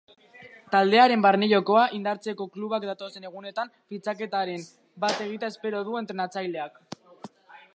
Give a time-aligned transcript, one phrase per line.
[0.75, 4.65] Taldearen barne jokoa indartzeko klubak datozen egunetan fitxaketaren
[5.05, 6.83] bat egitea espero du entrenatzaileak.